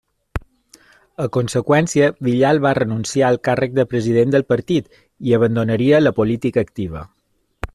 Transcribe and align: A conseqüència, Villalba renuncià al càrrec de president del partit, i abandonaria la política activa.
A 1.25 1.25
conseqüència, 1.35 2.07
Villalba 2.27 2.71
renuncià 2.79 3.27
al 3.27 3.37
càrrec 3.49 3.75
de 3.81 3.85
president 3.93 4.33
del 4.37 4.47
partit, 4.55 4.89
i 5.29 5.37
abandonaria 5.41 6.01
la 6.07 6.15
política 6.23 6.67
activa. 6.69 7.05